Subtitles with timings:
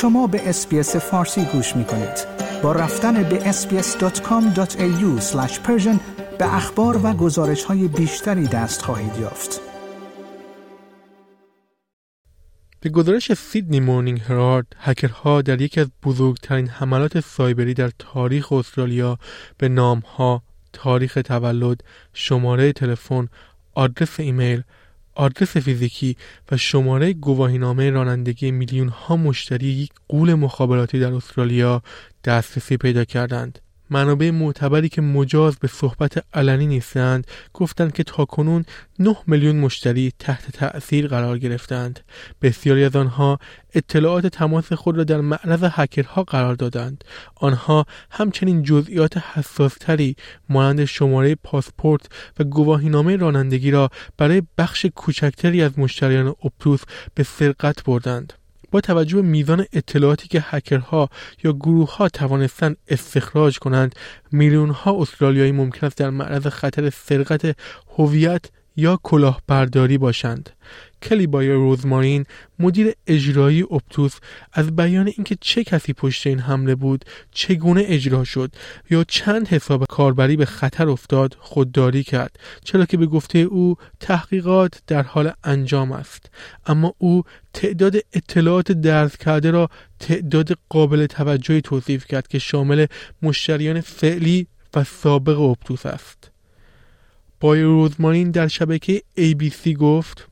[0.00, 2.26] شما به SBS فارسی گوش می کنید.
[2.62, 5.22] با رفتن به sbs.com.au
[6.38, 9.60] به اخبار و گزارش های بیشتری دست خواهید یافت.
[12.80, 19.18] به گزارش Sydney Morning Herald، هکرها در یکی از بزرگترین حملات سایبری در تاریخ استرالیا
[19.58, 20.42] به نامها،
[20.72, 23.28] تاریخ تولد، شماره تلفن،
[23.74, 24.62] آدرس ایمیل،
[25.14, 26.16] آدرس فیزیکی
[26.52, 31.82] و شماره گواهینامه رانندگی میلیون ها مشتری یک قول مخابراتی در استرالیا
[32.24, 33.58] دسترسی پیدا کردند.
[33.90, 38.64] منابع معتبری که مجاز به صحبت علنی نیستند گفتند که تاکنون
[38.98, 42.00] 9 میلیون مشتری تحت تأثیر قرار گرفتند.
[42.42, 43.38] بسیاری از آنها
[43.74, 47.04] اطلاعات تماس خود را در معرض هکرها قرار دادند.
[47.34, 50.16] آنها همچنین جزئیات حساستری
[50.48, 56.80] مانند شماره پاسپورت و گواهینامه رانندگی را برای بخش کوچکتری از مشتریان اپتوس
[57.14, 58.39] به سرقت بردند.
[58.70, 61.10] با توجه به میزان اطلاعاتی که هکرها
[61.44, 63.94] یا گروه ها توانستند استخراج کنند
[64.32, 67.56] میلیون ها استرالیایی ممکن است در معرض خطر سرقت
[67.98, 68.44] هویت
[68.80, 70.50] یا کلاهبرداری باشند.
[71.02, 72.24] کلی بایر روزمارین
[72.58, 74.16] مدیر اجرایی اپتوس
[74.52, 78.52] از بیان اینکه چه کسی پشت این حمله بود چگونه اجرا شد
[78.90, 82.38] یا چند حساب کاربری به خطر افتاد خودداری کرد.
[82.64, 86.30] چرا که به گفته او تحقیقات در حال انجام است.
[86.66, 92.86] اما او تعداد اطلاعات درز کرده را تعداد قابل توجهی توصیف کرد که شامل
[93.22, 96.29] مشتریان فعلی و سابق اپتوس است.
[97.40, 100.30] بای روزمارین در شبکه ABC گفت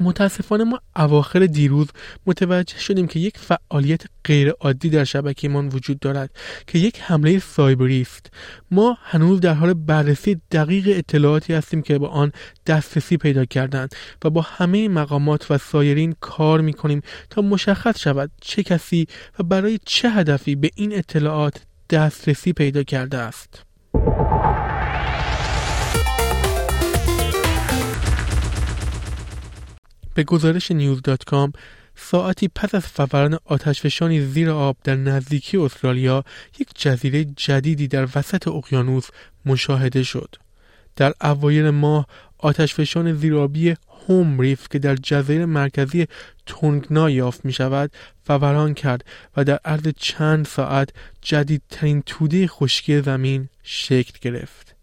[0.00, 1.88] متاسفانه ما اواخر دیروز
[2.26, 6.30] متوجه شدیم که یک فعالیت غیرعادی در شبکهمان وجود دارد
[6.66, 8.26] که یک حمله سایبری است
[8.70, 12.32] ما هنوز در حال بررسی دقیق اطلاعاتی هستیم که به آن
[12.66, 18.30] دسترسی پیدا کردند و با همه مقامات و سایرین کار می کنیم تا مشخص شود
[18.40, 19.06] چه کسی
[19.38, 23.67] و برای چه هدفی به این اطلاعات دسترسی پیدا کرده است.
[30.18, 31.52] به گزارش news.com
[31.96, 36.24] ساعتی پس از فوران آتشفشانی زیر آب در نزدیکی استرالیا
[36.58, 39.08] یک جزیره جدیدی در وسط اقیانوس
[39.46, 40.34] مشاهده شد.
[40.96, 42.06] در اوایل ماه
[42.38, 43.74] آتشفشان زیرابی
[44.08, 46.06] Home Reef که در جزیره مرکزی
[46.46, 47.90] تونگنا یافت می شود
[48.26, 49.04] فوران کرد
[49.36, 50.88] و در عرض چند ساعت
[51.22, 54.77] جدیدترین توده خشکی زمین شکل گرفت.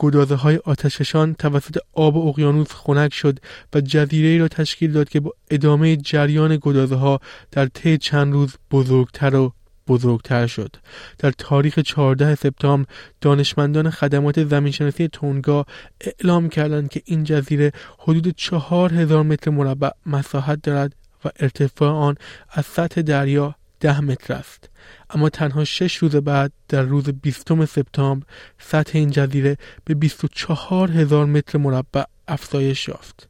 [0.00, 3.38] گدازه های آتششان توسط آب اقیانوس خنک شد
[3.74, 8.56] و جزیره را تشکیل داد که با ادامه جریان گدازه ها در طی چند روز
[8.70, 9.52] بزرگتر و
[9.88, 10.76] بزرگتر شد.
[11.18, 12.88] در تاریخ 14 سپتامبر
[13.20, 15.66] دانشمندان خدمات زمینشناسی تونگا
[16.00, 20.94] اعلام کردند که این جزیره حدود چهار هزار متر مربع مساحت دارد
[21.24, 22.14] و ارتفاع آن
[22.50, 24.69] از سطح دریا ده متر است.
[25.10, 28.26] اما تنها شش روز بعد در روز 20 سپتامبر
[28.58, 33.28] سطح این جزیره به 24 هزار متر مربع افزایش یافت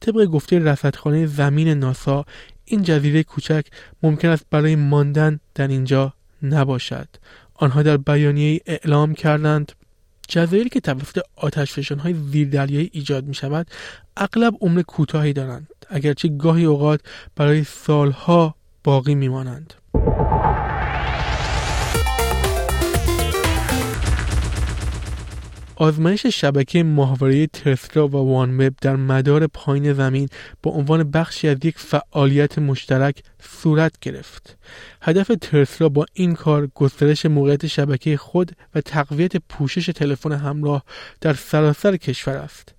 [0.00, 2.24] طبق گفته رصدخانه زمین ناسا
[2.64, 3.66] این جزیره کوچک
[4.02, 7.08] ممکن است برای ماندن در اینجا نباشد
[7.54, 9.72] آنها در بیانیه اعلام کردند
[10.28, 13.66] جزایری که توسط آتش های زیردریایی ایجاد می شود
[14.16, 17.00] اغلب عمر کوتاهی دارند اگرچه گاهی اوقات
[17.36, 19.74] برای سالها باقی می مانند.
[25.80, 30.28] آزمایش شبکه ماهواره تسلا و وان وب در مدار پایین زمین
[30.62, 34.58] با عنوان بخشی از یک فعالیت مشترک صورت گرفت.
[35.02, 40.84] هدف تسلا با این کار گسترش موقعیت شبکه خود و تقویت پوشش تلفن همراه
[41.20, 42.74] در سراسر کشور است.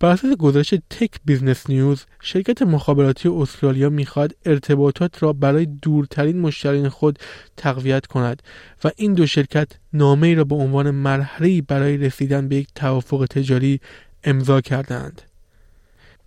[0.00, 6.88] بر اساس گزارش Tech Business News شرکت مخابراتی استرالیا می‌خواهد ارتباطات را برای دورترین مشتریان
[6.88, 7.18] خود
[7.56, 8.42] تقویت کند
[8.84, 13.80] و این دو شرکت نامه را به عنوان مرحله برای رسیدن به یک توافق تجاری
[14.24, 15.22] امضا کردند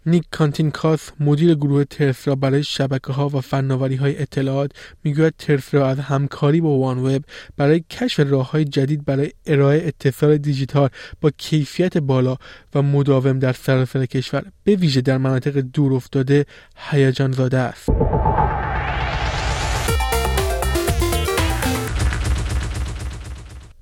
[0.05, 4.71] نیک کانتینکاس مدیر گروه Telstra برای شبکه ها و فناوری های اطلاعات
[5.03, 7.23] می‌گوید Telstra از همکاری با OneWeb
[7.57, 10.89] برای کشف راه های جدید برای ارائه اتصال دیجیتال
[11.21, 12.37] با کیفیت بالا
[12.75, 16.45] و مداوم در سراسر کشور به ویژه در مناطق دور افتاده
[16.77, 17.89] هیجان زاده است.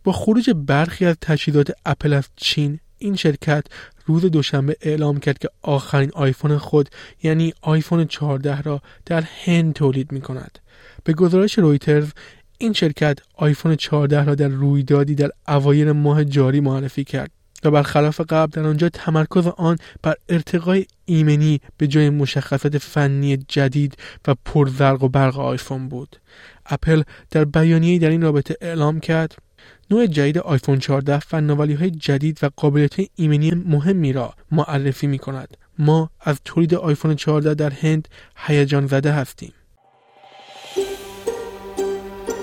[0.04, 3.66] با خروج برخی از تجهیزات اپل از چین این شرکت
[4.06, 6.90] روز دوشنبه اعلام کرد که آخرین آیفون خود
[7.24, 10.60] یعنی آیفون 14 را در هند تولید می کند.
[11.04, 12.12] به گزارش رویترز
[12.58, 17.32] این شرکت آیفون 14 را در رویدادی در اوایل ماه جاری معرفی کرد
[17.64, 23.98] و برخلاف قبل در آنجا تمرکز آن بر ارتقای ایمنی به جای مشخصات فنی جدید
[24.28, 26.20] و پرزرق و برق آیفون بود
[26.66, 29.36] اپل در بیانیه‌ای در این رابطه اعلام کرد
[29.92, 35.58] نوع جدید آیفون 14 فناوری های جدید و قابلیت ایمنی مهمی را معرفی می کند.
[35.80, 39.54] ما از تولید آیفون 14 در هند هیجان زده هستیم.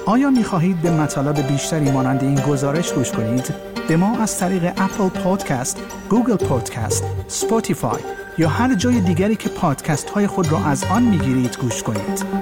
[0.06, 3.54] آیا می خواهید به مطالب بیشتری مانند این گزارش گوش کنید؟
[3.88, 8.00] به ما از طریق اپل پادکست، گوگل پادکست، Spotify
[8.38, 12.37] یا هر جای دیگری که پادکست های خود را از آن می گیرید گوش کنید.